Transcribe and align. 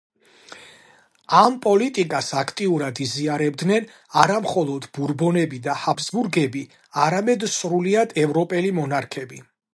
ამ 1.39 1.57
პოლიტიკას 1.65 2.29
აქტიურად 2.41 3.01
იზიარებდნენ 3.05 3.87
არამხოლოდ 4.23 4.89
ბურბონები 4.97 5.61
და 5.69 5.77
ჰაბსბურგები, 5.83 6.65
არამედ 7.05 7.47
სრულიად 7.59 8.19
ევროპელი 8.25 8.75
მონარქები. 8.81 9.45